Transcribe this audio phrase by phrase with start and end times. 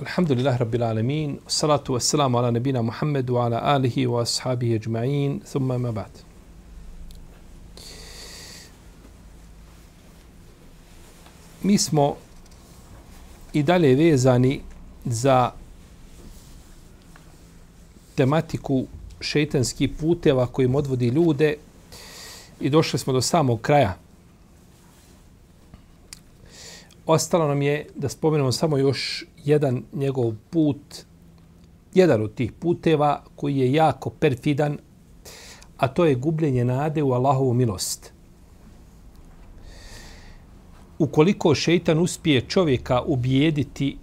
[0.00, 5.92] Alhamdulillah Rabbil Alamin, salatu wassalamu ala nabina Muhammedu ala alihi wa ashabihi ajma'in, thumma ma
[5.92, 6.10] ba'd.
[11.62, 12.16] Mi smo
[13.52, 14.60] i dalje vezani
[15.04, 15.52] za
[18.14, 18.86] tematiku
[19.20, 21.56] šeitanskih puteva kojim odvodi ljude
[22.60, 23.96] i došli smo do samog kraja
[27.06, 31.04] ostalo nam je da spomenemo samo još jedan njegov put,
[31.94, 34.78] jedan od tih puteva koji je jako perfidan,
[35.76, 38.12] a to je gubljenje nade u Allahovu milost.
[40.98, 43.96] Ukoliko šeitan uspije čovjeka ubijediti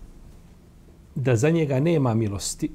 [1.16, 2.70] da za njega nema milosti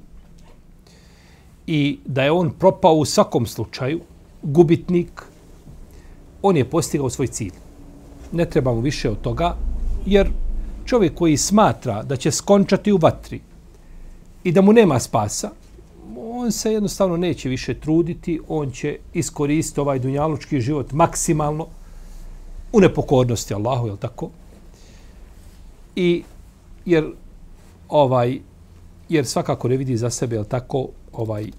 [1.67, 3.99] i da je on propao u svakom slučaju,
[4.41, 5.21] gubitnik,
[6.41, 7.53] on je postigao svoj cilj.
[8.31, 9.55] Ne trebamo više od toga,
[10.05, 10.29] jer
[10.85, 13.39] čovjek koji smatra da će skončati u vatri
[14.43, 15.51] i da mu nema spasa,
[16.17, 21.67] on se jednostavno neće više truditi, on će iskoristiti ovaj dunjalučki život maksimalno
[22.73, 24.29] u nepokornosti Allahu, je tako?
[25.95, 26.23] I
[26.85, 27.11] jer
[27.89, 28.39] ovaj
[29.09, 31.51] jer svakako ne vidi za sebe, je tako, ovaj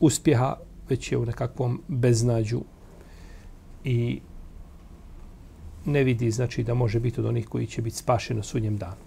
[0.00, 0.56] uspjeha,
[0.88, 2.60] već je u nekakvom beznađu
[3.84, 4.20] i
[5.86, 9.06] ne vidi znači da može biti od onih koji će biti spašeni na sudnjem danu.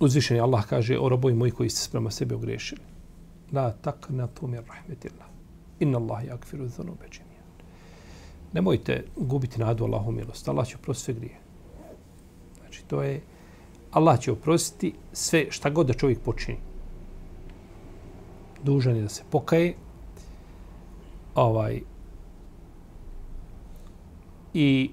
[0.00, 2.80] Uzvišeni Allah kaže o robovi moji koji ste sprema sebe ogrešili.
[3.52, 5.26] La tak na tu mir rahmetillah.
[5.80, 7.44] Inna Allah yakfiru dhunube džemijan.
[8.52, 10.48] Nemojte gubiti nadu Allahom milost.
[10.48, 11.38] Allah će oprostiti sve grije.
[12.60, 13.20] Znači to je
[13.90, 16.58] Allah će oprostiti sve šta god da čovjek počini.
[18.62, 19.74] Dužan je da se pokaje,
[21.38, 21.80] ovaj
[24.54, 24.90] i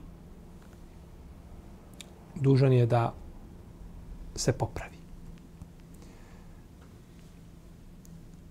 [2.36, 3.14] dužan je da
[4.36, 4.98] se popravi.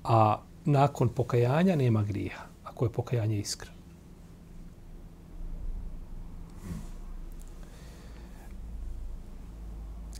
[0.04, 3.74] A nakon pokajanja nema grija, ako je pokajanje iskreno.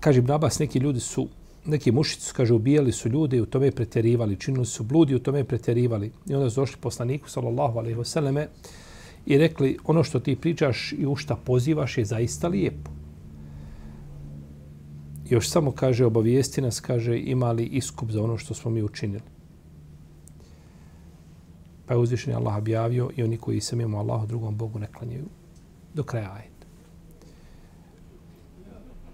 [0.01, 1.29] Kaže Ibn Abbas, neki ljudi su
[1.67, 5.17] neki mušici su, kaže, ubijali su ljude i u tome pretjerivali, činili su bludi i
[5.17, 6.13] u tome pretjerivali.
[6.27, 8.49] I onda su došli poslaniku, sallallahu alaihi vseleme,
[9.27, 12.91] i rekli, ono što ti pričaš i u šta pozivaš je zaista lijepo.
[15.29, 19.23] Još samo, kaže, obavijesti nas, kaže, imali iskup za ono što smo mi učinili.
[21.87, 25.25] Pa je uzvišen Allah objavio i oni koji se mimo Allahu drugom Bogu ne klanjaju
[25.95, 26.67] do kraja ajeta.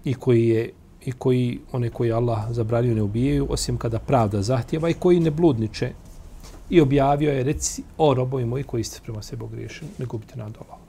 [0.03, 0.69] I koji je
[1.05, 5.31] i koji one koji Allah zabranio ne ubijaju osim kada pravda zahtjeva i koji ne
[5.31, 5.93] bludniče
[6.69, 10.57] i objavio je reci o robovi moji koji ste prema sebi ogriješeni ne gubite nad
[10.57, 10.81] Allahom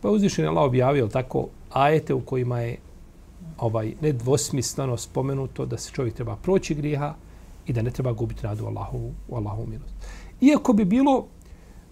[0.00, 2.76] pa uzvišen je Allah objavio tako ajete u kojima je
[3.58, 7.14] ovaj nedvosmisleno spomenuto da se čovjek treba proći grijeha
[7.66, 9.94] i da ne treba gubiti nadu Allahu, u Allahu milost.
[10.40, 11.26] Iako bi bilo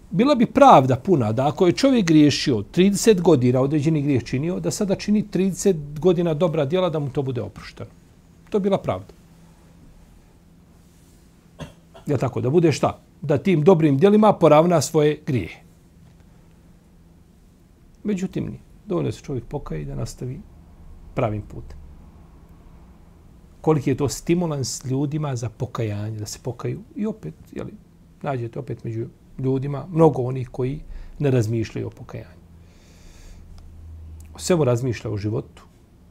[0.09, 4.71] bila bi pravda puna da ako je čovjek griješio 30 godina određeni grijeh činio, da
[4.71, 7.89] sada čini 30 godina dobra djela da mu to bude oprošteno.
[8.49, 9.13] To je bila pravda.
[12.05, 12.41] Je tako?
[12.41, 12.99] Da bude šta?
[13.21, 15.63] Da tim dobrim djelima poravna svoje grije.
[18.03, 18.59] Međutim, nije.
[18.85, 20.39] Dovoljno se čovjek pokaje da nastavi
[21.15, 21.77] pravim putem.
[23.61, 27.73] Koliki je to stimulans ljudima za pokajanje, da se pokaju i opet, jeli,
[28.21, 29.07] nađete opet među
[29.39, 30.79] ljudima, mnogo onih koji
[31.19, 32.37] ne razmišljaju o pokajanju.
[34.33, 35.63] O svemu razmišlja o životu,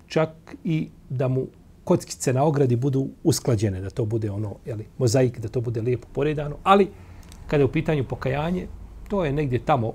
[0.07, 0.31] čak
[0.65, 1.47] i da mu
[1.85, 6.09] kockice na ogradi budu usklađene, da to bude ono, jeli, mozaik, da to bude lijepo
[6.13, 6.89] poredano, ali
[7.47, 8.67] kada je u pitanju pokajanje,
[9.09, 9.93] to je negdje tamo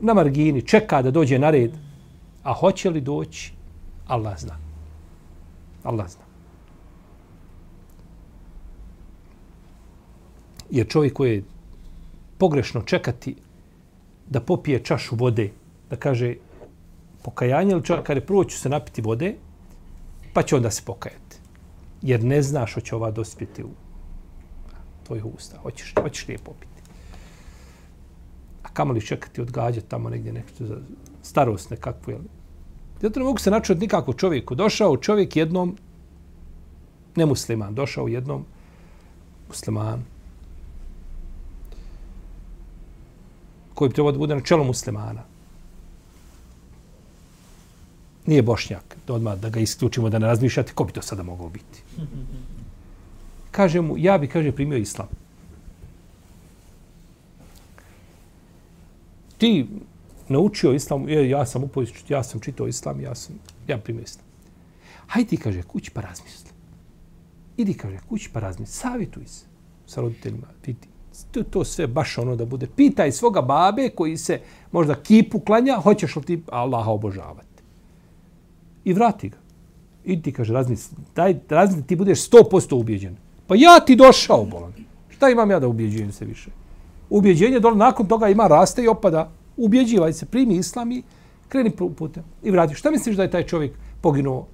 [0.00, 1.70] na margini, čeka da dođe na red,
[2.42, 3.52] a hoće li doći,
[4.06, 4.56] Allah zna.
[5.82, 6.24] Allah zna.
[10.70, 11.44] Jer čovjek koji je
[12.40, 13.36] pogrešno čekati
[14.30, 15.50] da popije čašu vode,
[15.90, 16.34] da kaže
[17.22, 19.34] pokajanje ili čovjek, kada prvo ću se napiti vode,
[20.32, 21.36] pa će onda se pokajati.
[22.02, 23.70] Jer ne znaš hoće ova dospjeti u
[25.06, 25.58] tvojih usta.
[25.58, 26.82] Hoćeš, hoćeš li je popiti.
[28.62, 30.78] A kamo li čekati odgađati tamo negdje nešto za
[31.22, 32.20] starost nekakvu, jel?
[33.02, 34.54] Zato ne mogu se načuti nikako čovjeku.
[34.54, 35.76] Došao čovjek jednom
[37.16, 38.44] nemusliman, došao jednom
[39.48, 40.04] musliman
[43.80, 45.22] koji bi trebao da bude na čelu muslimana.
[48.26, 51.48] Nije bošnjak, da odmah da ga isključimo, da ne razmišljate, ko bi to sada mogao
[51.48, 51.80] biti?
[53.50, 55.08] Kaže mu, ja bi, kaže, primio islam.
[59.38, 59.64] Ti
[60.28, 64.26] naučio islam, je, ja sam upojiš, ja sam čitao islam, ja sam, ja primio islam.
[65.06, 66.52] Hajde ti, kaže, kući pa razmisli.
[67.56, 68.74] Idi, kaže, kući pa razmisli.
[68.74, 69.44] Savjetuj se
[69.86, 70.52] sa roditeljima.
[70.66, 70.89] Vidi,
[71.30, 72.66] to, to sve baš ono da bude.
[72.76, 74.40] Pitaj svoga babe koji se
[74.72, 77.62] možda kipu klanja, hoćeš li ti Allaha obožavati.
[78.84, 79.36] I vrati ga.
[80.04, 80.96] Idi ti, kaže, razmisli.
[81.16, 83.16] Daj, razmisli, ti budeš sto posto ubijeđen.
[83.46, 84.72] Pa ja ti došao, bolan.
[85.08, 86.50] Šta imam ja da ubjeđujem se više?
[87.10, 89.30] Ubjeđenje dole nakon toga ima raste i opada.
[89.56, 91.02] Ubjeđivaj se, primi islam i
[91.48, 92.24] kreni putem.
[92.42, 92.74] I vrati.
[92.74, 94.46] Šta misliš da je taj čovjek poginuo?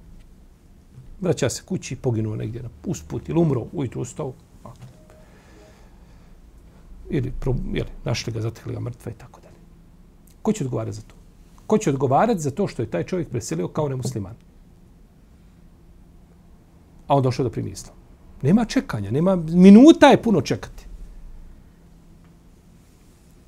[1.21, 4.33] Vraća se kući, poginuo negdje na usput ili umro, ujutru ustao.
[7.09, 7.33] Ili,
[7.73, 9.55] ili našli ga, zatekli ga mrtva i tako dalje.
[10.41, 11.15] Ko će odgovarati za to?
[11.67, 14.35] Ko će odgovarati za to što je taj čovjek preselio kao nemusliman?
[17.07, 17.95] A on došao da primi islam.
[18.41, 20.87] Nema čekanja, nema minuta je puno čekati.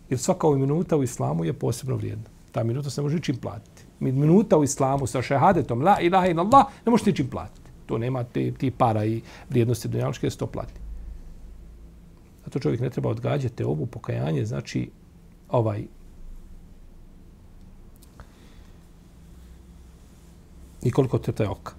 [0.10, 2.26] Jer svaka ova minuta u islamu je posebno vrijedna.
[2.52, 3.84] Ta minuta se može čim platiti.
[4.00, 7.70] Minuta u islamu sa šehadetom, la ilaha in Allah, ne može čim platiti.
[7.86, 10.74] To nema te, ti para i vrijednosti dunjaličke da se to plati.
[12.50, 14.90] Zato čovjek ne treba odgađati ovu pokajanje, znači
[15.50, 15.84] ovaj
[20.82, 21.74] i koliko trta je oka.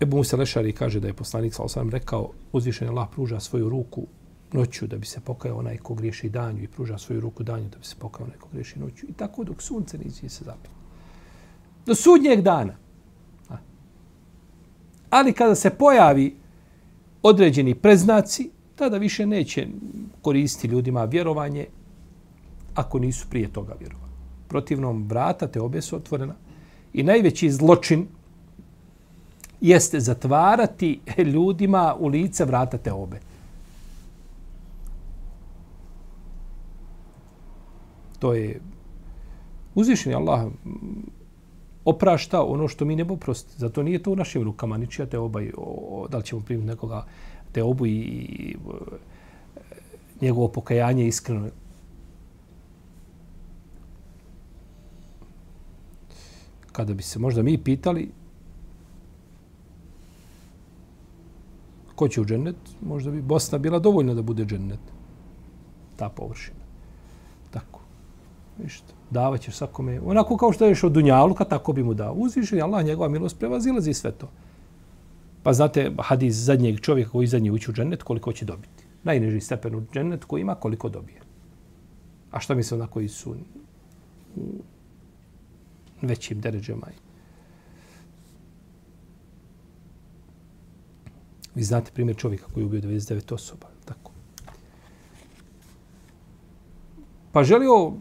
[0.00, 4.06] Ebu Musa Lešari kaže da je poslanik sa osam rekao uzvišen Allah pruža svoju ruku
[4.52, 7.78] noću da bi se pokajao onaj ko griješi danju i pruža svoju ruku danju da
[7.78, 9.06] bi se pokajao onaj ko griješi noću.
[9.06, 10.74] I tako dok sunce ne se zapalo.
[11.86, 12.76] Do sudnjeg dana.
[15.10, 16.41] Ali kada se pojavi
[17.22, 19.66] određeni preznaci, tada više neće
[20.22, 21.66] koristiti ljudima vjerovanje
[22.74, 24.12] ako nisu prije toga vjerovali.
[24.48, 26.34] Protivnom, vrata te obje su otvorena
[26.92, 28.06] i najveći zločin
[29.60, 31.00] jeste zatvarati
[31.32, 33.20] ljudima u lice vrata te obe.
[38.18, 38.60] To je
[39.74, 40.46] uzvišeni Allah
[41.84, 43.58] oprašta ono što mi ne bo prosti.
[43.58, 46.66] Zato nije to u našim rukama, ni čija te oba, o, da li ćemo primiti
[46.66, 47.06] nekoga
[47.52, 48.96] te obu i, i e,
[50.20, 51.48] njegovo pokajanje iskreno.
[56.72, 58.10] Kada bi se možda mi pitali
[61.94, 64.80] ko će u džennet, možda bi Bosna bila dovoljna da bude džennet.
[65.96, 66.61] Ta površina.
[68.52, 68.62] Tako.
[68.62, 68.92] Ništa.
[69.10, 70.00] Davaćeš svakome.
[70.00, 72.12] Onako kao što je od Dunjaluka, tako bi mu dao.
[72.12, 74.30] Uzvišen Allah, njegova milost prevazilazi sve to.
[75.42, 78.84] Pa znate, hadis zadnjeg čovjeka koji zadnji ući u džennet, koliko će dobiti.
[79.04, 81.20] Najniži stepen u džennet koji ima, koliko dobije.
[82.30, 83.30] A šta misle na koji su
[84.36, 84.46] u
[86.02, 86.86] većim deređama?
[91.54, 93.66] Vi znate primjer čovjeka koji je ubio 99 osoba.
[93.84, 94.12] Tako.
[97.32, 97.92] Pa želio,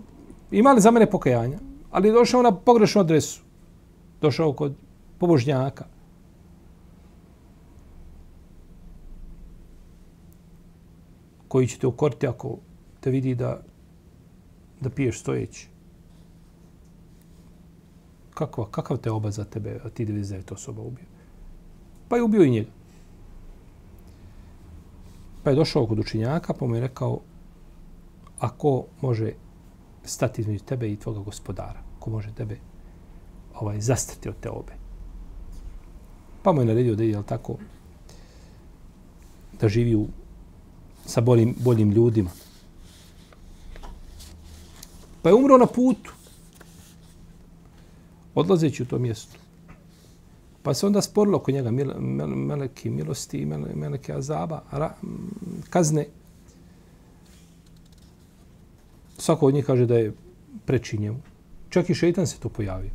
[0.51, 1.59] imali za mene pokajanja,
[1.91, 3.41] ali je došao na pogrešnu adresu.
[4.21, 4.75] Došao kod
[5.17, 5.85] pobožnjaka.
[11.51, 12.57] koji će te ukoriti ako
[12.99, 13.59] te vidi da,
[14.81, 15.67] da piješ stojeći.
[18.33, 21.05] Kakva, kakav te oba za tebe, a ti 99 osoba ubio?
[22.07, 22.69] Pa je ubio i njega.
[25.43, 27.19] Pa je došao kod učinjaka, pa mu je rekao,
[28.39, 29.33] ako može
[30.03, 32.57] stati između tebe i tvoga gospodara, ko može tebe
[33.59, 34.73] ovaj, zastati od te obe.
[36.43, 37.57] Pa mu je naredio da je, tako,
[39.61, 40.07] da živi u
[41.05, 42.29] sa boljim, boljim ljudima.
[45.21, 46.13] Pa je umro na putu.
[48.35, 49.37] Odlazeći u to mjesto.
[50.63, 54.93] Pa se onda sporilo oko njega mele, mele, meleki milosti i mele, meleki azaba, ra,
[55.69, 56.05] kazne.
[59.21, 60.13] Svako od njih kaže da je
[60.65, 61.19] prečinjeno.
[61.69, 62.89] Čak i šeitan se tu pojavio.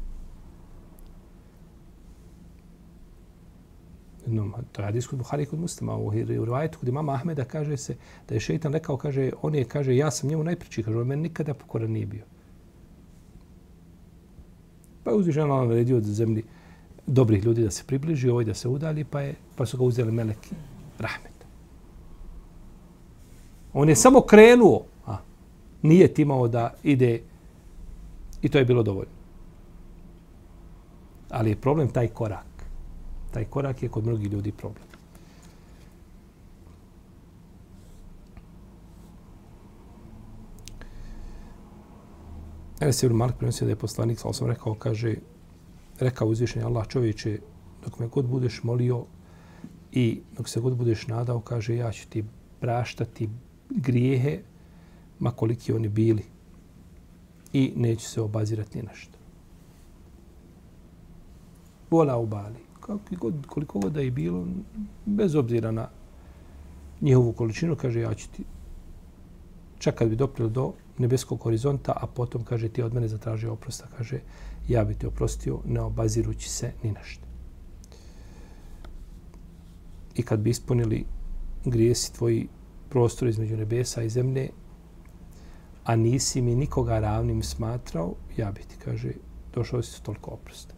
[4.26, 7.96] jednom, to je hadis kod Buhari kod muslima, u rivajetu kod imama Ahmeda kaže se
[8.28, 11.22] da je šeitan rekao, kaže, on je, kaže, ja sam njemu najpriči, kaže, on meni
[11.22, 12.24] nikada pokoran nije bio.
[15.04, 16.42] Pa je uzvišen Allah naredio od zemlji
[17.06, 20.12] dobrih ljudi da se približi, ovaj da se udali, pa, je, pa su ga uzeli
[20.12, 20.54] meleki
[20.98, 21.46] rahmet.
[23.72, 24.84] On je samo krenuo,
[25.86, 27.20] nije timao da ide
[28.42, 29.12] i to je bilo dovoljno.
[31.30, 32.46] Ali je problem taj korak.
[33.30, 34.86] Taj korak je kod mnogih ljudi problem.
[42.80, 45.14] Enes Ibn Malik prenosio da je poslanik, sam sam rekao, kaže,
[46.00, 47.38] rekao uzvišenje Allah čovječe,
[47.84, 49.04] dok me god budeš molio
[49.92, 52.24] i dok se god budeš nadao, kaže, ja ću ti
[52.60, 53.28] praštati
[53.70, 54.38] grijehe,
[55.18, 56.24] ma koliki oni bili.
[57.52, 59.18] I neće se obazirati ni na što.
[61.90, 62.66] Vola u bali.
[63.20, 64.46] God, koliko god da je bilo,
[65.04, 65.88] bez obzira na
[67.00, 68.44] njihovu količinu, kaže, ja ću ti
[69.78, 73.86] čak kad bi doprilo do nebeskog horizonta, a potom, kaže, ti od mene zatraži oprosta,
[73.96, 74.20] kaže,
[74.68, 77.26] ja bi te oprostio, ne obazirući se ni na što.
[80.14, 81.04] I kad bi ispunili
[81.64, 82.48] grijesi tvoji
[82.88, 84.48] prostor između nebesa i zemlje,
[85.86, 89.12] a nisi mi nikoga ravnim smatrao, ja bi ti, kaže,
[89.54, 90.74] došao si toliko oprosta.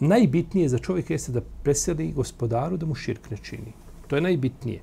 [0.00, 3.72] Najbitnije za čovjeka jeste da preseli gospodaru da mu širk ne čini.
[4.06, 4.80] To je najbitnije.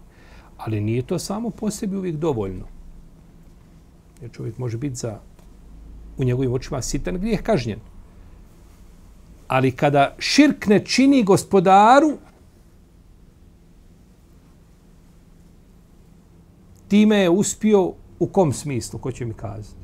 [0.58, 2.66] Ali nije to samo po sebi uvijek dovoljno.
[4.22, 5.20] Jer čovjek može biti za
[6.18, 7.80] u njegovim očima sitan grijeh kažnjen.
[9.48, 12.18] Ali kada širk ne čini gospodaru,
[16.88, 19.80] time je uspio u kom smislu, ko će mi kazati?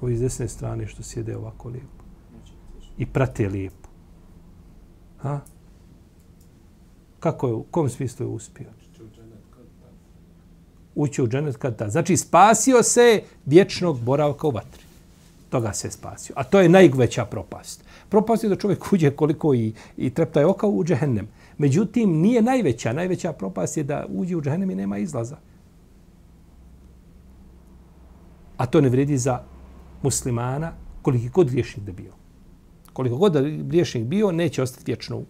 [0.00, 2.04] Ovi iz desne strane što sjede ovako lijepo.
[2.98, 3.88] I prate lijepo.
[5.18, 5.40] Ha?
[7.20, 8.66] Kako je, u kom smislu je uspio?
[10.94, 11.88] Ući u dženet kad ta.
[11.88, 14.82] Znači, spasio se vječnog boravka u vatri.
[15.50, 16.34] Toga se spasio.
[16.38, 17.84] A to je najveća propast.
[18.08, 21.28] Propast je da čovjek uđe koliko i, i trepta je oka u džehennem.
[21.58, 22.92] Međutim, nije najveća.
[22.92, 25.36] Najveća propast je da uđe u džehennem i nema izlaza.
[28.56, 29.42] A to ne vredi za
[30.02, 30.72] muslimana
[31.02, 32.12] koliko god griješnik da bio.
[32.92, 35.22] Koliko god da griješnik bio, neće ostati vječno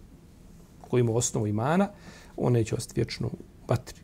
[0.81, 1.89] koji ima osnovu imana,
[2.37, 4.01] on neće ostati vječno u vatri.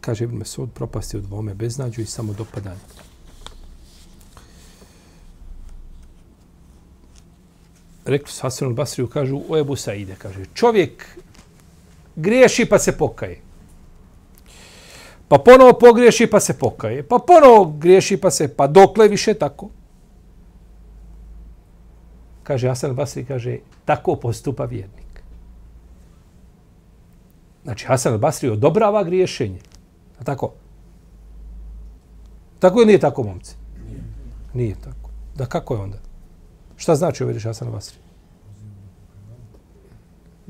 [0.00, 3.09] Kaže Ibn Mesud, propasti od dvome beznađu i samo dopadanje.
[8.10, 11.06] Rekli su Hasan al-Basriju, kažu, o Ebu Saide, kaže, čovjek
[12.16, 13.40] griješi pa se pokaje.
[15.28, 17.02] Pa ponovo pogriješi pa se pokaje.
[17.02, 19.68] Pa ponovo griješi pa se, pa dokle više tako.
[22.42, 25.22] Kaže Hasan al-Basri, kaže, tako postupa vjernik.
[27.62, 29.60] Znači, Hasan al-Basri odobrava griješenje.
[30.18, 30.52] A tako?
[32.58, 33.54] Tako je nije tako, momci?
[33.86, 34.02] Nije.
[34.54, 35.10] Nije tako.
[35.36, 35.98] Da kako je onda?
[36.76, 37.99] Šta znači ovaj Hasan al-Basri?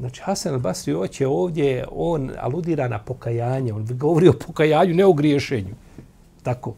[0.00, 5.12] Znači, Hasan al-Basri hoće ovdje, on aludira na pokajanje, on govori o pokajanju, ne o
[5.12, 5.74] griješenju.
[6.42, 6.74] Tako.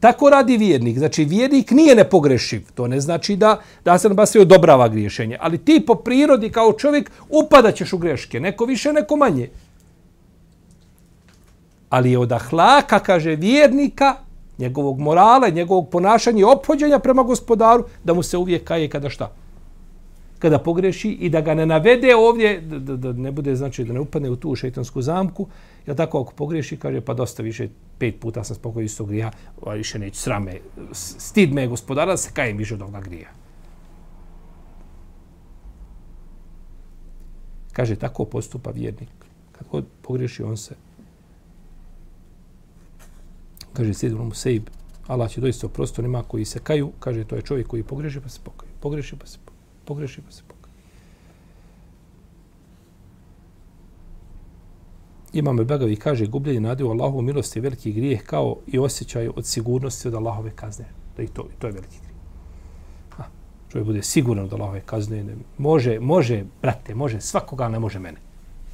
[0.00, 0.98] Tako radi vjernik.
[0.98, 2.66] Znači, vjernik nije nepogrešiv.
[2.74, 5.38] To ne znači da, da Hasan al-Basri odobrava griješenje.
[5.40, 8.40] Ali ti po prirodi kao čovjek upadaćeš u greške.
[8.40, 9.50] Neko više, neko manje.
[11.90, 14.14] Ali je od ahlaka, kaže vjernika,
[14.58, 19.45] njegovog morala, njegovog ponašanja i ophođenja prema gospodaru, da mu se uvijek kaje kada šta?
[20.38, 24.00] Kada pogreši i da ga ne navede ovdje, da, da, ne bude, znači, da ne
[24.00, 25.46] upadne u tu šeitansku zamku,
[25.86, 29.30] ja tako ako pogreši, kaže, pa dosta više, pet puta sam spokoj istog grija,
[29.66, 30.58] a više neću srame,
[30.92, 33.28] stid me gospodara, da se kajem više od ovoga grija.
[37.72, 39.08] Kaže, tako postupa vjernik.
[39.52, 40.74] Kad god pogreši, on se
[43.72, 44.62] kaže sjedim mu sejb,
[45.06, 48.28] Allah će doista oprostiti onima koji se kaju, kaže to je čovjek koji pogreši pa
[48.28, 48.72] se pokaje.
[48.80, 49.45] Pogreši pa se.
[49.86, 50.56] Pogreši pa se pokaje.
[55.32, 59.46] Imam Begavi kaže gubljenje nade u Allahovu milosti je veliki grijeh kao i osjećaj od
[59.46, 60.84] sigurnosti od Allahove kazne.
[61.16, 62.16] Da i to, i to je veliki grijeh.
[63.16, 63.24] Ha,
[63.72, 65.24] čovjek bude siguran od Allahove kazne.
[65.24, 68.18] Ne, može, može, brate, može svakoga, ne može mene.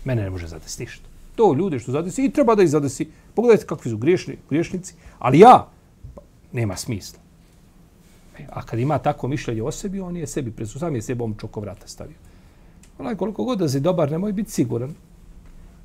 [0.04, 1.08] Mene ne može zadesti ništa.
[1.34, 3.08] To ljude što zadesi i treba da ih zadesi.
[3.34, 4.94] Pogledajte kakvi su griješni, griješnici.
[5.18, 5.68] Ali ja,
[6.14, 7.21] pa, nema smisla.
[8.48, 11.60] A kad ima tako mišljenje o sebi, on je sebi presu, sam je sebom čoko
[11.60, 12.16] vrata stavio.
[12.98, 14.94] Onaj koliko god da si dobar, nemoj biti siguran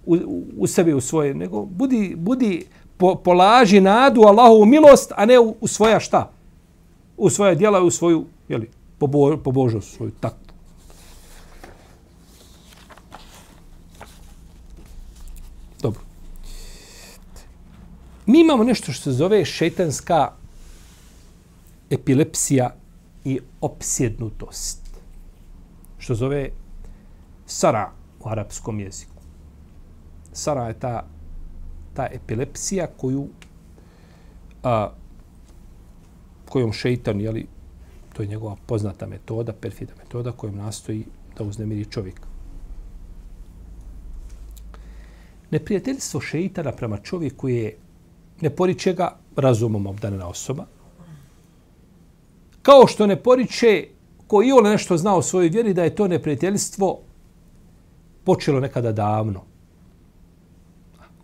[0.06, 2.66] u, u, u sebi, u svoje, nego budi, budi
[2.98, 6.32] po, polaži nadu Allahovu milost, a ne u, u svoja šta?
[7.18, 10.48] U svoja djela, u svoju, jeli, pobo, pobožnost, svoju takvu.
[18.28, 20.32] Mi imamo nešto što se zove šetanska
[21.90, 22.76] epilepsija
[23.26, 24.82] i opsjednutost.
[25.98, 26.50] Što zove
[27.46, 29.22] sara u arapskom jeziku.
[30.34, 31.06] Sara je ta,
[31.94, 33.28] ta epilepsija koju
[34.64, 34.90] a,
[36.50, 37.48] kojom šeitan, jeli,
[38.14, 41.06] to je njegova poznata metoda, perfida metoda kojom nastoji
[41.38, 42.22] da uznemiri čovjek.
[45.52, 47.78] Neprijateljstvo šeitana prema čovjeku je
[48.42, 50.66] ne poriče ga razumom obdanena osoba.
[52.68, 53.88] Kao što ne poriče
[54.28, 57.00] ko i ole nešto zna o svojoj vjeri da je to neprijateljstvo
[58.24, 59.42] počelo nekada davno.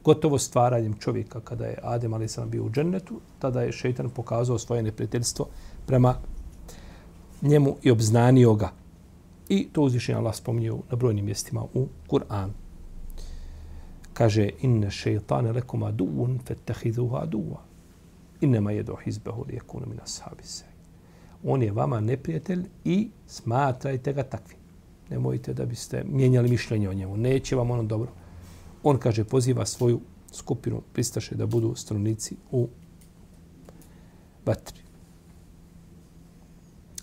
[0.04, 4.60] Gotovo stvaranjem čovjeka kada je Adem ali sam bio u džennetu, tada je šeitan pokazao
[4.60, 5.48] svoje neprijateljstvo
[5.86, 6.16] prema
[7.42, 8.72] njemu i obznanio ga.
[9.50, 12.52] I to uzvišenje Allah spominje na brojnim mjestima u Kur'anu
[14.14, 17.62] kaže inne šeitane lekum aduun fettehiduhu aduva.
[18.42, 20.73] Innema jedu hizbehu li min ashabi se.
[21.44, 24.58] On je vama neprijatelj i smatrajte ga takvim.
[25.10, 27.18] Nemojte da biste mijenjali mišljenje o njemu.
[27.18, 28.12] Neće vam ono dobro.
[28.84, 30.00] On kaže, poziva svoju
[30.32, 32.68] skupinu pristaše da budu stranici u
[34.46, 34.80] vatri.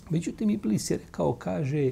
[0.09, 1.91] Međutim, Iblis je rekao, kaže,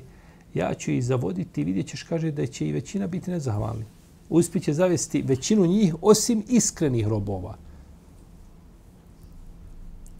[0.54, 3.86] ja ću ih zavoditi, vidjet ćeš, kaže, da će i većina biti nezahvalni
[4.30, 7.58] uspjeće zavesti većinu njih osim iskrenih robova.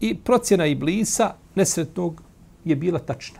[0.00, 2.22] I procjena Iblisa nesretnog
[2.64, 3.38] je bila tačna.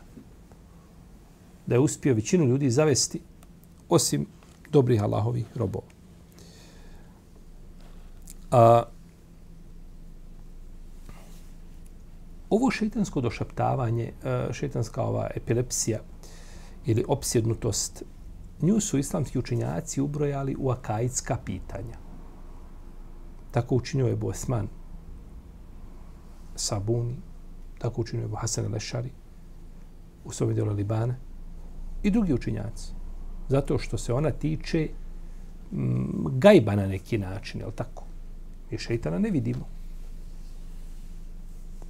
[1.66, 3.20] Da je uspio većinu ljudi zavesti
[3.88, 4.26] osim
[4.70, 5.86] dobrih Allahovih robova.
[8.50, 8.82] A,
[12.50, 14.12] ovo šeitansko došaptavanje,
[14.52, 16.00] šeitanska ova epilepsija
[16.86, 18.04] ili opsjednutost
[18.62, 21.96] nju su islamski učinjaci ubrojali u akajitska pitanja.
[23.50, 24.68] Tako učinio je Bosman
[26.56, 27.16] Sabuni,
[27.78, 29.10] tako učinio Ebu Hasan Lešari
[30.24, 31.14] u svome djelu Libana
[32.02, 32.92] i drugi učinjaci.
[33.48, 34.88] Zato što se ona tiče
[35.72, 38.04] m, gajba na neki način, je li tako?
[38.70, 39.68] Mi šeitana ne vidimo.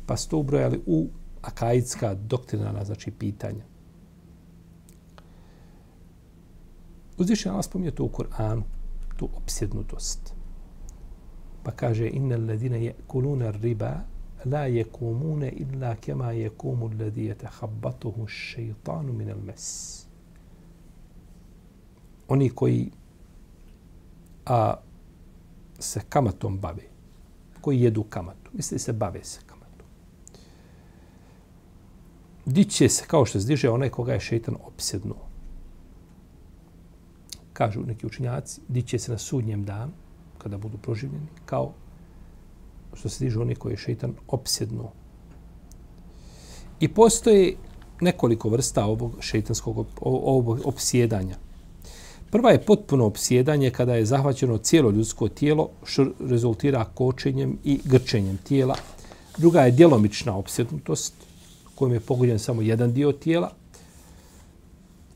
[0.07, 1.09] Pa su to ubrojali u
[1.42, 3.64] akajitska doktrinana, znači, pitanja.
[7.18, 8.62] Uzvišen Allah spominje to u Kur'anu,
[9.16, 10.35] tu opsjednutost.
[11.62, 14.01] Pa kaže, inna alladine je kuluna riba,
[14.44, 18.26] la je kumune illa kema je kumu alladi je tehabbatuhu
[19.12, 19.55] min al.
[22.29, 22.90] Oni koji
[24.46, 24.74] a,
[25.79, 26.83] se kamatom bave,
[27.61, 29.87] koji jedu kamatu, misli se bave se kamatom.
[32.46, 35.31] Diće se kao što se diže onaj koga je šeitan opsednuo.
[37.53, 39.92] kažu neki učinjaci, diće se na sudnjem danu,
[40.38, 41.72] kada budu proživljeni, kao
[43.01, 44.89] što se dižu oni koji je šeitan opsjednu.
[46.81, 47.57] I postoje
[48.01, 51.37] nekoliko vrsta ovog šeitanskog ovog opsjedanja.
[52.31, 58.37] Prva je potpuno opsjedanje kada je zahvaćeno cijelo ljudsko tijelo, što rezultira kočenjem i grčenjem
[58.37, 58.77] tijela.
[59.39, 61.15] Druga je djelomična opsjednutost,
[61.75, 63.51] kojom je pogođen samo jedan dio tijela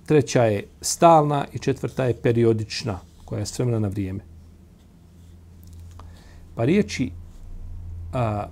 [0.06, 4.20] treća je stalna i četvrta je periodična, koja je svemna na vrijeme.
[6.54, 7.10] Pa riječi
[8.14, 8.46] a,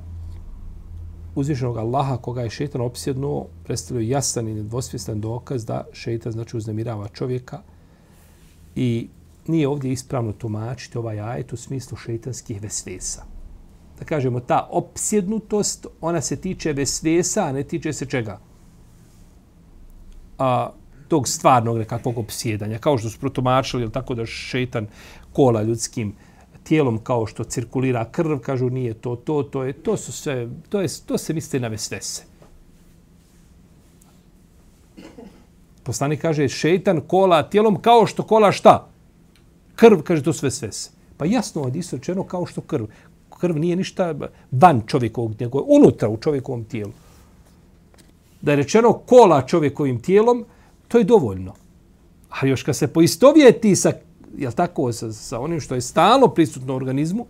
[1.35, 7.09] uzvišenog Allaha koga je šeitan opsjednuo, predstavljaju jasan i nedvosvjestan dokaz da šeitan znači uznemirava
[7.09, 7.61] čovjeka
[8.77, 9.09] i
[9.46, 13.25] nije ovdje ispravno tumačiti ovaj ajet u smislu šeitanskih vesvesa.
[13.98, 18.40] Da kažemo, ta opsjednutost, ona se tiče vesvesa, a ne tiče se čega?
[20.38, 20.70] A,
[21.09, 22.79] tog stvarnog nekakvog opsjedanja.
[22.79, 24.87] Kao što su protumačili, tako da šeitan
[25.33, 26.14] kola ljudskim
[26.62, 30.81] tijelom kao što cirkulira krv, kažu nije to, to, to je, to su sve, to,
[30.81, 32.22] je, to se misli na vesvese.
[35.83, 38.88] Poslanik kaže, šeitan kola tijelom kao što kola šta?
[39.75, 40.90] Krv, kaže, to sve svese.
[41.16, 42.85] Pa jasno od isto rečeno kao što krv.
[43.40, 44.14] Krv nije ništa
[44.51, 46.92] van čovjekovog, nego je unutra u čovjekovom tijelu.
[48.40, 50.44] Da je rečeno kola čovjekovim tijelom,
[50.88, 51.55] to je dovoljno.
[52.29, 53.92] Ali još kad se poistovjeti sa,
[54.37, 57.27] jel tako, sa, sa onim što je stalno prisutno u organizmu,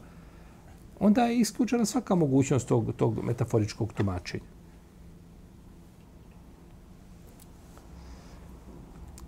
[1.01, 4.45] onda je isključena svaka mogućnost tog, tog metaforičkog tumačenja.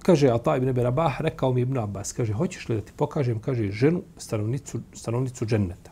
[0.03, 3.71] Kaže Ata ibn Berabah, rekao mi Ibn Abbas, kaže, hoćeš li da ti pokažem, kaže,
[3.71, 5.91] ženu, stanovnicu, stanovnicu dženneta.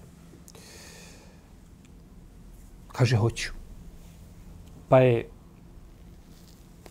[2.93, 3.53] Kaže, hoću.
[4.89, 5.29] Pa je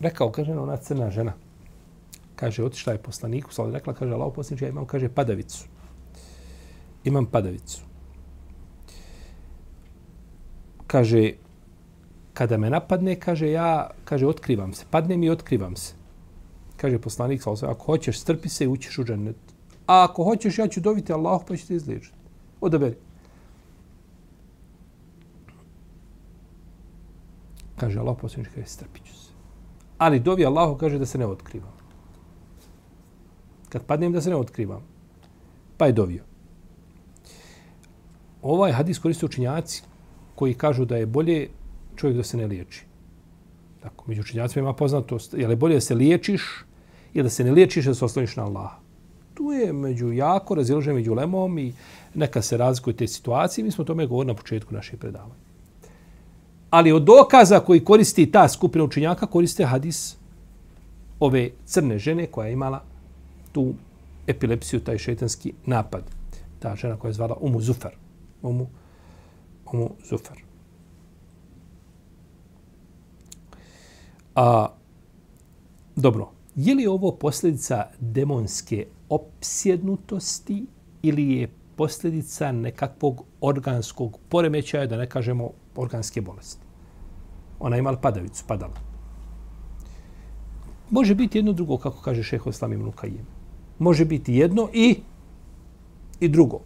[0.00, 1.32] rekao, kaže, ona crna žena
[2.42, 5.68] kaže, otišla je poslaniku, sada rekla, kaže, Allah poslaniče, ja imam, kaže, padavicu.
[7.06, 7.84] Imam padavicu.
[10.86, 11.20] Kaže,
[12.34, 14.86] kada me napadne, kaže, ja, kaže, otkrivam se.
[14.90, 15.94] Padne mi i otkrivam se.
[16.76, 19.38] kaže poslanik, ako hoćeš, strpi se i učiš u džennet.
[19.86, 22.16] A ako hoćeš, ja ću dobiti Allahu pa ću te izliječiti.
[22.60, 22.96] Odaberi.
[27.76, 29.30] Kaže Allah poslaniče, kaže, strpit ću se.
[29.98, 31.81] Ali dovi Allahu kaže da se ne otkrivam.
[33.72, 34.82] Kad padnem da se ne otkrivam.
[35.76, 36.22] Pa je dovio.
[38.42, 39.82] Ovaj hadis koriste učinjaci
[40.34, 41.48] koji kažu da je bolje
[41.96, 42.84] čovjek da se ne liječi.
[43.80, 46.42] Tako, među učinjacima ima poznatost, je li bolje da se liječiš
[47.14, 48.76] ili da se ne liječiš da se osloniš na Allaha.
[49.34, 51.72] Tu je među jako raziložen među lemom i
[52.14, 53.64] neka se razlikuje te situacije.
[53.64, 55.40] Mi smo o tome govorili na početku naše predavanja.
[56.70, 60.16] Ali od dokaza koji koristi ta skupina učinjaka, koriste hadis
[61.20, 62.91] ove crne žene koja je imala
[63.52, 63.74] tu
[64.26, 66.02] epilepsiju, taj šetanski napad.
[66.58, 67.92] Ta žena koja je zvala Umu Zufar.
[68.42, 68.66] Umu,
[69.72, 70.38] Umu Zufar.
[74.34, 74.68] A,
[75.96, 80.66] dobro, je li ovo posljedica demonske opsjednutosti
[81.02, 86.62] ili je posljedica nekakvog organskog poremećaja, da ne kažemo organske bolesti?
[87.60, 88.74] Ona je imala padavicu, padala.
[90.90, 93.26] Može biti jedno drugo, kako kaže šeho Islam ibn Kajim.
[93.82, 94.96] Može biti jedno i
[96.20, 96.60] i drugo.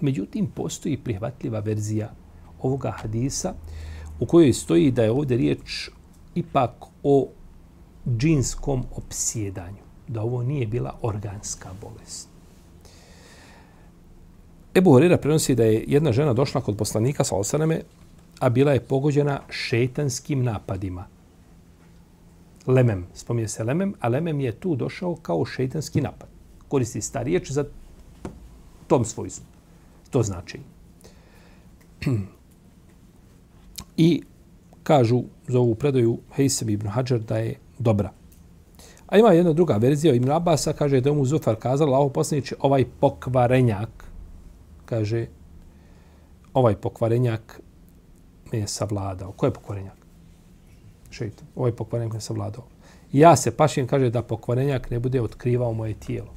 [0.00, 2.10] Međutim, postoji prihvatljiva verzija
[2.62, 3.54] ovoga hadisa
[4.20, 5.90] u kojoj stoji da je ovdje riječ
[6.34, 6.70] ipak
[7.02, 7.28] o
[8.16, 9.84] džinskom opsjedanju.
[10.08, 12.28] Da ovo nije bila organska bolest.
[14.74, 17.80] Ebu Horira prenosi da je jedna žena došla kod poslanika sa osaname,
[18.40, 21.13] a bila je pogođena šetanskim napadima.
[22.66, 26.28] Lemem, spominje se lemem, a lemem je tu došao kao šeitanski napad.
[26.68, 27.64] Koristi sta riječ za
[28.86, 29.44] tom svojstvu.
[30.10, 30.60] To znači.
[33.96, 34.22] I
[34.82, 38.12] kažu za ovu predaju Hejsem ibn Hajar da je dobra.
[39.06, 42.56] A ima jedna druga verzija Ibn Abasa, kaže da je mu Zufar kazala, Allaho posljedniče,
[42.60, 44.04] ovaj pokvarenjak,
[44.84, 45.26] kaže,
[46.54, 47.60] ovaj pokvarenjak
[48.52, 49.32] me je savladao.
[49.32, 50.03] Ko je pokvarenjak?
[51.14, 51.46] Šeitan.
[51.56, 52.64] Ovaj pokvarenjak ne savladao.
[53.12, 56.32] I Ja se pašim, kaže, da pokvarenjak ne bude otkrivao moje tijelo.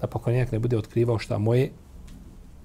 [0.00, 1.70] Da pokvarenjak ne bude otkrivao šta moje,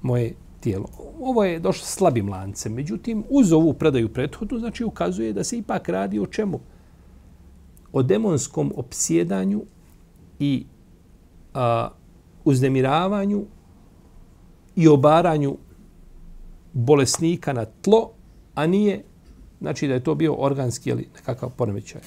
[0.01, 0.87] moje tijelo.
[1.21, 2.73] Ovo je došlo slabim lancem.
[2.73, 6.59] Međutim, uz ovu predaju prethodu, znači ukazuje da se ipak radi o čemu?
[7.93, 9.61] O demonskom opsjedanju
[10.39, 10.65] i
[11.53, 11.89] a,
[12.45, 13.45] uznemiravanju
[14.75, 15.57] i obaranju
[16.73, 18.11] bolesnika na tlo,
[18.55, 19.03] a nije,
[19.59, 22.01] znači da je to bio organski ili nekakav poremećaj.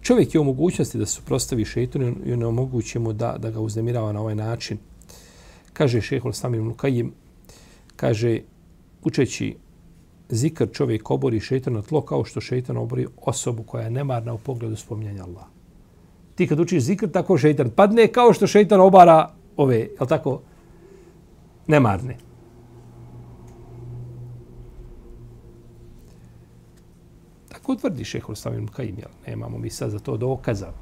[0.00, 3.60] Čovjek je u mogućnosti da se suprostavi šeitanu i ne omogući mu da, da ga
[3.60, 4.78] uznemirava na ovaj način.
[5.72, 7.12] Kaže šehol Samir Lukajim,
[7.96, 8.40] kaže,
[9.02, 9.56] učeći
[10.28, 14.38] zikr čovjek obori šeitan na tlo kao što šeitan obori osobu koja je nemarna u
[14.38, 15.60] pogledu spominjanja Allaha
[16.40, 20.40] ti kad učiš zikr, tako šeitan padne kao što šeitan obara ove, je tako,
[21.66, 22.16] nemarne.
[27.48, 29.10] Tako tvrdi šehol Stavim Kajim, jel?
[29.26, 30.72] Nemamo mi sad za to dokaza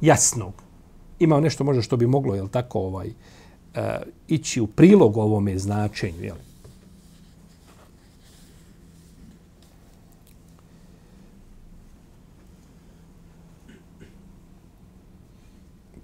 [0.00, 0.62] jasnog.
[1.18, 3.82] Ima nešto možda što bi moglo, jel tako, ovaj, uh,
[4.28, 6.36] ići u prilog ovome značenju, jel?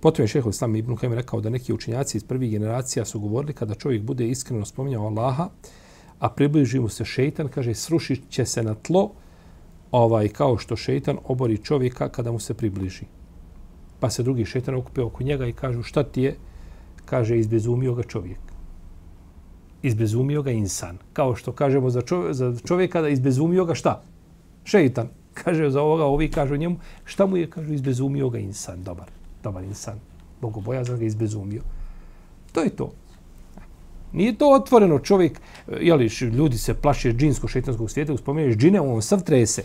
[0.02, 3.52] Potom je šeho Islam Ibn Kajim rekao da neki učinjaci iz prvih generacija su govorili
[3.52, 5.48] kada čovjek bude iskreno spominjao Allaha,
[6.18, 9.12] a približi mu se šeitan, kaže, srušit će se na tlo
[9.92, 13.06] ovaj, kao što šeitan obori čovjeka kada mu se približi.
[14.00, 16.34] Pa se drugi šeitan okupe oko njega i kažu, šta ti je?
[17.04, 18.40] Kaže, izbezumio ga čovjek.
[19.82, 20.98] Izbezumio ga insan.
[21.12, 24.02] Kao što kažemo za, čovjeka, za čovjeka da izbezumio ga šta?
[24.64, 25.08] Šeitan.
[25.44, 27.50] Kaže za ovoga, ovi kažu njemu, šta mu je?
[27.50, 28.82] Kažu, izbezumio ga insan.
[28.82, 29.98] Dobar dobar insan,
[30.40, 31.62] bogobojazan ga izbezumio.
[32.52, 32.92] To je to.
[34.12, 35.40] Nije to otvoreno čovjek,
[35.80, 39.62] jeli, ljudi se plaše džinskog šetanskog svijeta, uspomenješ džine, on sav trese.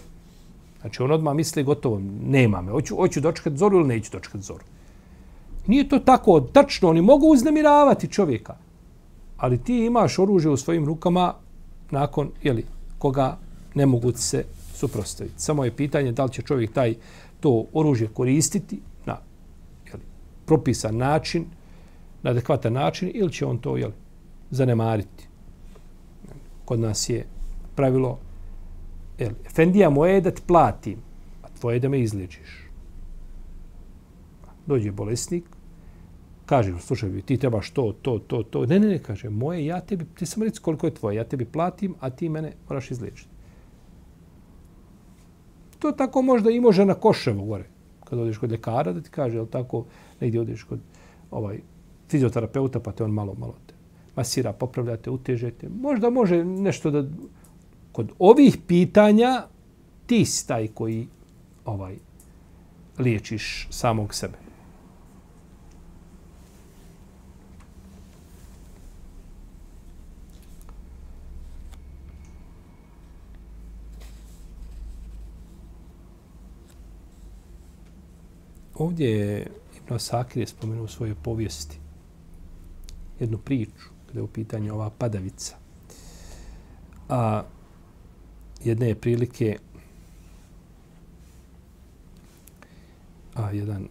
[0.81, 4.63] Znači, on odmah misli, gotovo, nema me, hoću, hoću dočekat zoru ili neću dočekat zoru.
[5.67, 8.55] Nije to tako tačno, oni mogu uznemiravati čovjeka.
[9.37, 11.33] Ali ti imaš oružje u svojim rukama
[11.91, 12.65] nakon, jeli,
[12.97, 13.37] koga
[13.75, 15.41] ne mogu se suprostaviti.
[15.41, 16.95] Samo je pitanje da li će čovjek taj
[17.39, 18.79] to oružje koristiti
[20.47, 21.45] propisan način,
[22.23, 23.91] na adekvatan način, ili će on to jel,
[24.51, 25.27] zanemariti.
[26.65, 27.25] Kod nas je
[27.75, 28.19] pravilo,
[29.17, 30.97] jel, Efendija moje je da ti platim,
[31.43, 32.63] a tvoje je da me izličiš.
[34.65, 35.43] Dođe bolesnik,
[36.45, 38.65] kaže, slušaj, ti trebaš to, to, to, to.
[38.65, 41.45] Ne, ne, ne, kaže, moje, ja tebi, ti samo reći koliko je tvoje, ja tebi
[41.45, 43.29] platim, a ti mene moraš izliječiti.
[45.79, 47.69] To tako možda i može na koševo gore.
[48.09, 49.85] Kad odeš kod ljekara da ti kaže, jel tako,
[50.21, 50.79] negdje odeš kod
[51.31, 51.59] ovaj,
[52.09, 53.77] fizioterapeuta, pa te on malo, malo te
[54.17, 55.69] masira, popravljate, utežete.
[55.69, 57.03] Možda može nešto da...
[57.91, 59.47] Kod ovih pitanja
[60.05, 61.07] ti si taj koji
[61.65, 61.95] ovaj
[62.99, 64.37] liječiš samog sebe.
[78.77, 81.79] Ovdje je Ibn Asakir je spomenuo u svojoj povijesti
[83.19, 85.55] jednu priču kada je u pitanju ova padavica.
[87.09, 87.43] A
[88.63, 89.57] jedne je prilike
[93.35, 93.87] a jedan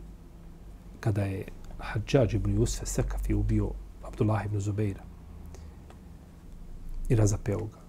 [1.00, 1.44] kada je
[1.78, 3.70] Hadžađ ibn Jusfe Sekafi ubio
[4.02, 5.02] Abdullah ibn Zubeira
[7.08, 7.85] i razapeo ga.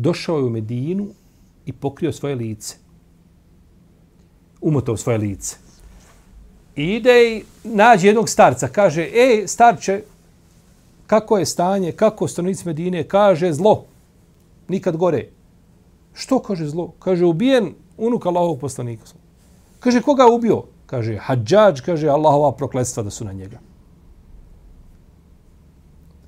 [0.00, 1.06] Došao je u Medinu
[1.66, 2.76] i pokrio svoje lice.
[4.60, 5.56] Umotao svoje lice.
[6.76, 8.68] I ide i nađe jednog starca.
[8.68, 10.02] Kaže, ej, starče,
[11.06, 13.02] kako je stanje, kako stanovnici Medine?
[13.08, 13.84] Kaže, zlo
[14.68, 15.28] nikad gore.
[16.14, 16.92] Što kaže zlo?
[16.98, 19.04] Kaže, ubijen unuk Allahovog poslanika.
[19.80, 20.62] Kaže, koga je ubio?
[20.86, 23.58] Kaže, hađađ, kaže, Allahova prokletstva da su na njega.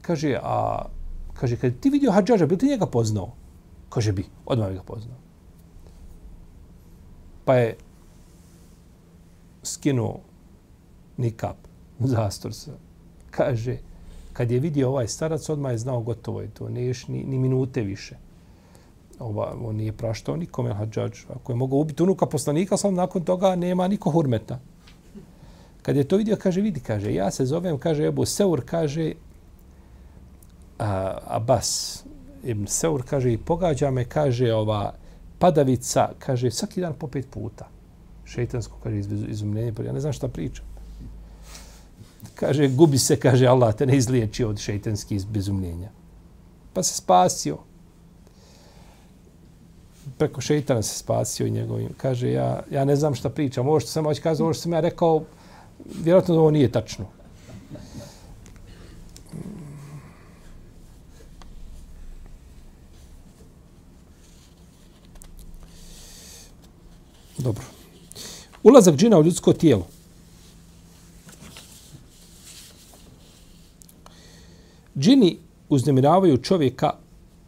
[0.03, 0.87] Kaže, a,
[1.35, 3.40] kaže, kad ti vidio hađađa, bi ti njega poznao?
[3.91, 5.17] Kaže, bi, odmah bi ga poznao.
[7.45, 7.77] Pa je
[9.63, 10.21] skinuo
[11.17, 11.57] nikap,
[11.99, 12.73] zastor se.
[13.31, 13.79] Kaže,
[14.33, 17.83] kad je vidio ovaj starac, odmah je znao gotovo je to, ne ni, ni minute
[17.83, 18.17] više
[19.21, 21.19] ova, on nije praštao nikome hađađ.
[21.35, 24.59] Ako je mogao ubiti unuka poslanika, sam nakon toga nema niko hurmeta.
[25.83, 29.13] Kad je to vidio, kaže, vidi, kaže, ja se zovem, kaže, Ebu Seur, kaže,
[30.79, 32.05] a, Abbas,
[32.45, 34.95] Ibn Seur, kaže, i pogađa me, kaže, ova
[35.39, 37.69] padavica, kaže, svaki dan po pet puta.
[38.25, 38.99] Šeitansko, kaže,
[39.29, 40.65] izumljenje, ja ne znam šta pričam.
[42.35, 45.89] Kaže, gubi se, kaže, Allah te ne izliječi od šeitanskih bezumljenja.
[46.73, 47.59] Pa se spasio
[50.19, 51.89] preko šeitana se spasio i njegovim.
[51.97, 53.69] Kaže, ja, ja ne znam šta pričam.
[53.69, 55.25] Ovo što sam već kazao, ovo što sam ja rekao,
[56.03, 57.07] vjerojatno ovo nije tačno.
[67.39, 67.65] Dobro.
[68.71, 69.87] Ulazak džina u ljudsko tijelo.
[74.99, 76.91] Džini uznemiravaju čovjeka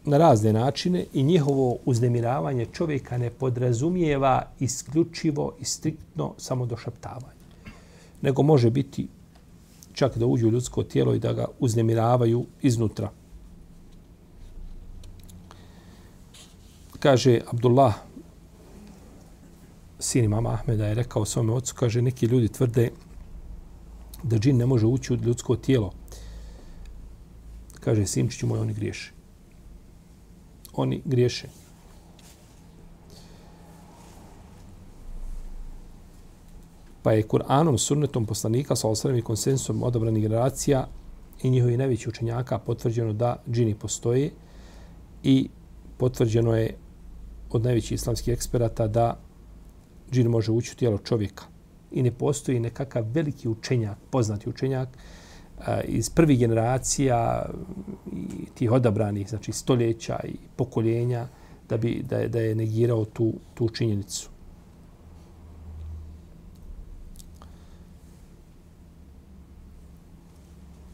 [0.04, 7.42] na razne načine i njihovo uznemiravanje čovjeka ne podrazumijeva isključivo i striktno samo došaptavanje.
[8.22, 9.08] Nego može biti
[9.92, 13.10] čak da uđu u ljudsko tijelo i da ga uznemiravaju iznutra.
[16.98, 17.94] Kaže Abdullah,
[20.02, 22.90] sin imama Ahmeda, je rekao svome ocu, kaže, neki ljudi tvrde
[24.22, 25.92] da džin ne može ući u ljudsko tijelo.
[27.80, 29.12] Kaže, sinčiću moj, oni griješe.
[30.74, 31.48] oni griješe.
[37.02, 40.86] Pa je Kur'anom, sunnetom poslanika sa osrem i konsensom odabranih generacija
[41.42, 44.30] i njihovi najveći učenjaka potvrđeno da džini postoje
[45.22, 45.48] i
[45.96, 46.76] potvrđeno je
[47.50, 49.18] od najvećih islamskih eksperata da
[50.12, 51.44] džin može ući u tijelo čovjeka.
[51.92, 54.88] I ne postoji nekakav veliki učenjak, poznati učenjak,
[55.84, 57.50] iz prvih generacija
[58.12, 61.26] i tih odabranih, znači stoljeća i pokoljenja,
[61.68, 64.28] da bi da je, da je negirao tu, tu činjenicu.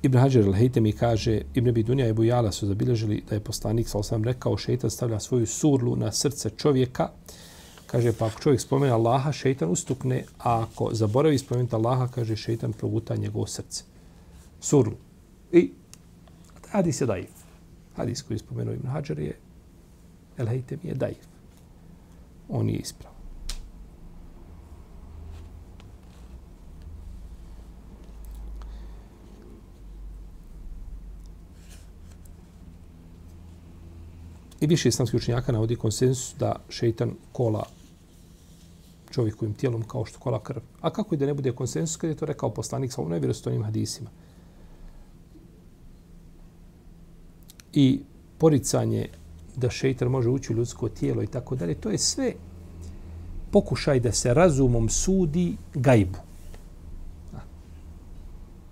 [0.02, 4.02] Ibn Hajar al-Haytami kaže, Ibn Abi Dunja i Bujala su zabilježili da je poslanik, sa
[4.02, 7.08] sam rekao, šeitan stavlja svoju surlu na srce čovjeka.
[7.88, 12.72] Kaže, pa ako čovjek spomene Allaha, šeitan ustukne, a ako zaboravi spomenuti Allaha, kaže, šeitan
[12.72, 13.84] proguta njegovo srce
[14.60, 14.96] surlu.
[15.52, 15.70] I
[16.70, 17.30] hadis je daif.
[17.96, 19.38] Hadis koji je spomenuo Ibn Hajar je
[20.38, 21.26] El Haytem je daif.
[22.48, 23.18] On je ispravan.
[34.60, 37.77] I više islamskih učenjaka navodi konsensus da šeitan kola
[39.10, 40.60] čovjekovim tijelom kao što kola krv.
[40.80, 43.62] A kako je da ne bude konsensus kada je to rekao poslanik sa ovom vjerostonim
[43.62, 44.10] hadisima?
[47.72, 48.00] i
[48.38, 49.08] poricanje
[49.56, 52.32] da šeitan može ući u ljudsko tijelo i tako dalje, to je sve
[53.50, 56.18] pokušaj da se razumom sudi gajbu.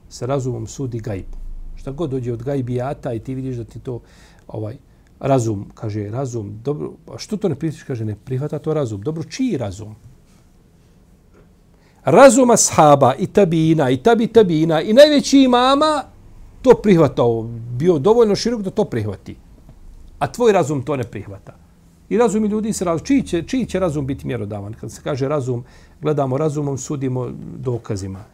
[0.09, 1.37] Se razumom sudi gajbu.
[1.77, 4.01] Šta god dođe od gajbijata i ti vidiš da ti to
[4.49, 4.77] ovaj
[5.21, 9.03] razum, kaže razum, dobro, a što to ne prihvataš, kaže ne prihvata to razum.
[9.03, 9.97] Dobro, čiji razum?
[12.07, 16.03] Razuma sahaba i tabina i tabi tabina i najveći imama
[16.63, 17.43] to prihvatao,
[17.79, 19.37] bio dovoljno širok da to prihvati.
[20.19, 21.55] A tvoj razum to ne prihvata.
[22.09, 23.07] I razum ljudi se razum.
[23.07, 24.73] Čiji će, čiji će razum biti mjerodavan?
[24.73, 25.65] Kad se kaže razum,
[26.01, 28.25] gledamo razumom, sudimo dokazima,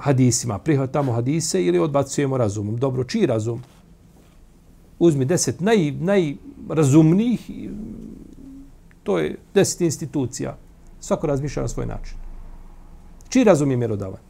[0.00, 0.58] hadisima.
[0.58, 2.76] Prihvatamo hadise ili odbacujemo razumom.
[2.76, 3.62] Dobro, čiji razum?
[4.98, 7.50] Uzmi deset naj, najrazumnijih,
[9.02, 10.56] to je deset institucija.
[11.00, 12.21] Svako razmišlja na svoj način.
[13.32, 14.20] Čiji razum je mjerodavan?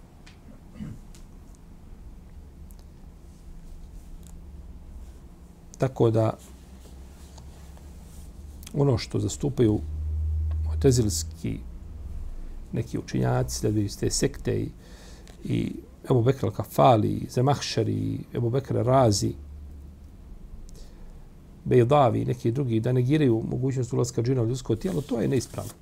[5.78, 6.36] Tako da
[8.74, 9.80] ono što zastupaju
[10.82, 11.58] tezilski
[12.72, 14.68] neki učinjaci, da bi ste sekte i,
[15.44, 15.72] i
[16.10, 19.34] Ebu Bekr al-Kafali, Zemahšar i Ebu Bekr razi
[21.64, 25.81] Bejdavi i neki drugi, da negiraju mogućnost ulazka džina u ljudsko tijelo, to je neispravno.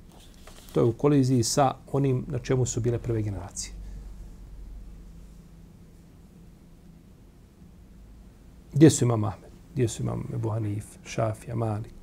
[0.73, 3.73] To je u koliziji sa onim na čemu su bile prve generacije.
[8.73, 9.51] Gdje su imam Ahmed?
[9.73, 11.93] Gdje su imam Ebu Hanif, Šafija, Malik,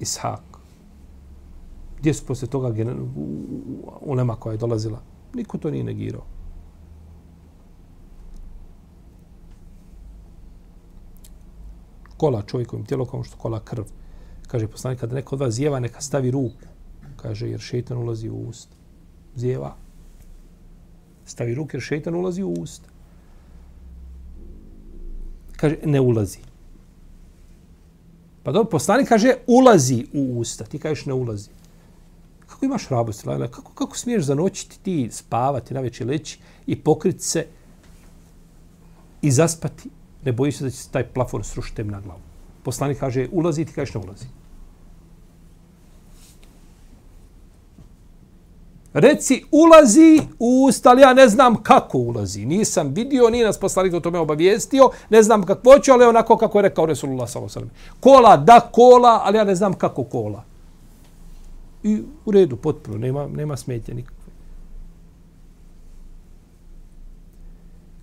[0.00, 0.42] Ishak?
[1.98, 2.74] Gdje su posle toga
[4.00, 5.02] ulema koja je dolazila?
[5.34, 6.24] Niko to nije negirao.
[12.16, 13.84] Kola čovjekovim tijelo kao što kola krv.
[14.46, 16.75] Kaže poslanik, kada neko od vas zjeva, neka stavi ruku.
[17.26, 18.68] Kaže, jer šetan ulazi u ust.
[19.34, 19.74] Zjeva.
[21.24, 22.86] Stavi ruke jer šetan ulazi u ust
[25.56, 26.38] kaže ne ulazi.
[28.42, 31.50] Pa dobro, poslanik kaže ulazi u usta, ti kažeš ne ulazi.
[32.46, 33.48] Kako imaš hrabrost, Lajla?
[33.48, 37.46] Kako, kako smiješ zanoćiti ti spavati na večer leći i pokriti se
[39.22, 39.90] i zaspati?
[40.24, 42.20] Ne bojiš se da će se taj plafon srušiti na glavu.
[42.62, 44.26] Poslanik kaže ulazi, ti kažeš ne ulazi.
[48.98, 52.46] Reci, ulazi u usta, ali ja ne znam kako ulazi.
[52.46, 56.58] Nisam vidio, nije nas poslanik o tome obavijestio, ne znam kako ću, ali onako kako
[56.58, 57.66] je rekao Resulullah s.a.v.
[58.00, 60.44] Kola, da kola, ali ja ne znam kako kola.
[61.82, 64.32] I u redu, potpuno, nema, nema smetje nikakve.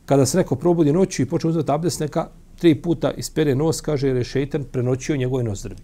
[0.05, 2.27] Kada se neko probudi noću i počne uzeti abdest, neka
[2.59, 5.81] tri puta ispere nos, kaže jer je šeitan prenoćio njegove nozdrvi.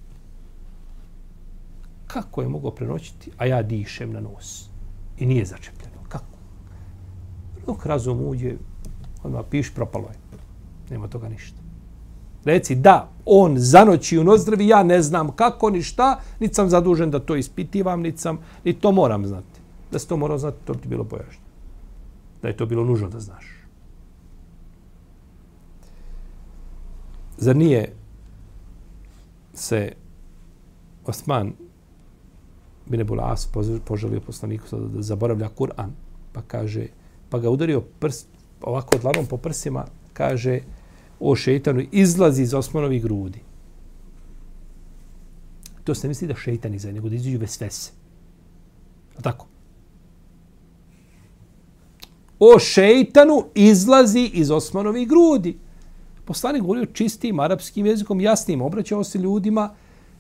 [2.08, 4.70] Kako je mogao prenoćiti, a ja dišem na nos?
[5.20, 5.98] I nije začepljeno.
[6.08, 6.26] Kako?
[7.66, 8.54] Dok razum uđe,
[9.24, 10.16] odmah piš, propalo je.
[10.90, 11.58] Nema toga ništa.
[12.46, 17.12] Reci da, on zanoći u nozdravi, ja ne znam kako ni šta, niti sam zadužen
[17.12, 19.60] da to ispitivam, niti sam, ni to moram znati.
[19.92, 21.50] Da se to morao znati, to bi ti bilo pojašnjeno.
[22.42, 23.46] Da je to bilo nužno da znaš.
[27.38, 27.94] Zar nije
[29.54, 29.92] se
[31.06, 31.54] Osman
[32.90, 33.48] bin Ebul As
[33.86, 35.92] poželio poslaniku da zaboravlja Kur'an,
[36.34, 36.88] pa kaže,
[37.30, 38.28] pa ga udario prst,
[38.62, 40.60] ovako dlanom po prsima, kaže,
[41.20, 43.40] o šeitanu, izlazi iz osmanovih grudi.
[45.84, 47.92] To se misli da šeitan izađe, nego da izađu vesvese.
[49.18, 49.48] A tako?
[52.40, 55.58] O šeitanu izlazi iz osmanovih grudi.
[56.26, 59.74] Poslanik govorio čistim arapskim jezikom, jasnim, obraćao se ljudima,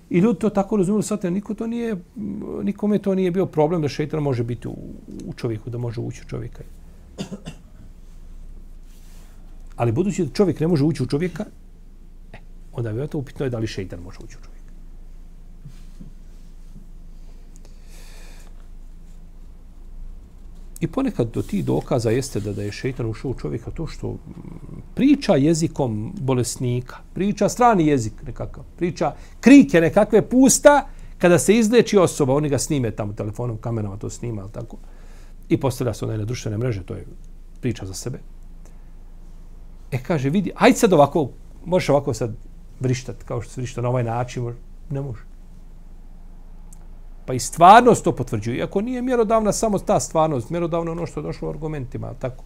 [0.09, 1.95] I ljudi to tako razumiju, sad niko to nije,
[2.63, 4.75] nikome to nije bio problem da šeitan može biti u,
[5.25, 6.63] u čovjeku, da može ući u čovjeka.
[9.75, 11.45] Ali budući da čovjek ne može ući u čovjeka,
[12.33, 12.37] e,
[12.73, 14.58] onda je to upitno je da li šeitan može ući u čovjeka.
[20.79, 24.17] I ponekad do tih dokaza jeste da, da je šeitan ušao u čovjeka to što
[24.95, 30.87] priča jezikom bolesnika, priča strani jezik nekakav, priča krike nekakve pusta,
[31.17, 34.77] kada se izleči osoba, oni ga snime tamo telefonom, kamerama to snima, ali tako,
[35.49, 37.05] i postavlja se onaj na društvene mreže, to je
[37.61, 38.19] priča za sebe.
[39.91, 41.29] E, kaže, vidi, hajde sad ovako,
[41.65, 42.35] možeš ovako sad
[42.79, 44.53] vrištat, kao što se vrišta na ovaj način,
[44.89, 45.28] ne može.
[47.29, 48.57] Pa i stvarnost to potvrđuje.
[48.57, 52.43] Iako nije mjerodavna samo ta stvarnost, mjerodavno ono što je došlo u argumentima, tako.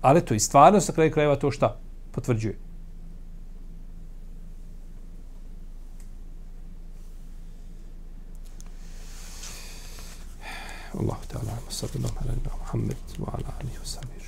[0.00, 1.78] Ali to i stvarnost na kraju krajeva to šta
[2.12, 2.58] potvrđuje.
[11.00, 14.21] Allahu ta'ala, sallallahu alaihi wa sallam, Muhammed wa ala alihi wa sallam.